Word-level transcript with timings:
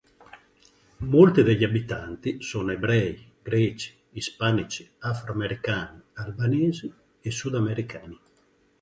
Molti 1.11 1.43
degli 1.43 1.63
abitanti 1.63 2.41
sono 2.41 2.71
Ebrei, 2.71 3.33
Greci, 3.43 3.95
Ispanici, 4.13 4.89
Afro-Americani, 4.97 6.01
Albanesi, 6.13 6.91
e 7.21 7.29
Sud 7.29 7.53
Americani. 7.53 8.19